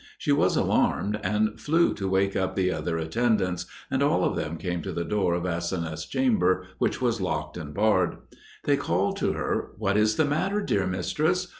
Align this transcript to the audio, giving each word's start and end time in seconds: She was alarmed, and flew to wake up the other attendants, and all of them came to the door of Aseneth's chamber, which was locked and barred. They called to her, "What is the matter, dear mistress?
She 0.17 0.31
was 0.31 0.55
alarmed, 0.57 1.19
and 1.23 1.61
flew 1.61 1.93
to 1.93 2.09
wake 2.09 2.35
up 2.35 2.55
the 2.55 2.71
other 2.71 2.97
attendants, 2.97 3.67
and 3.91 4.01
all 4.01 4.23
of 4.25 4.35
them 4.35 4.57
came 4.57 4.81
to 4.81 4.91
the 4.91 5.03
door 5.03 5.35
of 5.35 5.45
Aseneth's 5.45 6.07
chamber, 6.07 6.65
which 6.79 6.99
was 7.03 7.21
locked 7.21 7.55
and 7.55 7.71
barred. 7.71 8.17
They 8.63 8.77
called 8.77 9.17
to 9.17 9.33
her, 9.33 9.73
"What 9.77 9.97
is 9.97 10.15
the 10.15 10.25
matter, 10.25 10.59
dear 10.63 10.87
mistress? 10.87 11.49